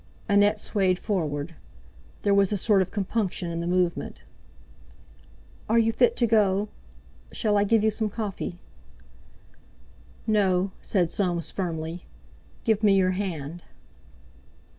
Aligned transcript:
Annette 0.27 0.57
swayed 0.57 0.97
forward. 0.97 1.53
There 2.23 2.33
was 2.33 2.51
a 2.51 2.57
sort 2.57 2.81
of 2.81 2.89
compunction 2.89 3.51
in 3.51 3.59
the 3.59 3.67
movement. 3.67 4.23
"Are 5.69 5.77
you 5.77 5.93
fit 5.93 6.15
to 6.15 6.25
go? 6.25 6.69
Shall 7.31 7.55
I 7.55 7.65
give 7.65 7.83
you 7.83 7.91
some 7.91 8.09
coffee?" 8.09 8.57
"No," 10.25 10.71
said 10.81 11.11
Soames 11.11 11.51
firmly. 11.51 12.07
"Give 12.63 12.81
me 12.81 12.95
your 12.95 13.11
hand." 13.11 13.61